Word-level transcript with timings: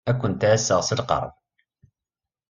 Ad 0.09 0.17
kent-ɛasseɣ 0.19 0.79
s 0.83 0.89
lqerb. 0.99 1.31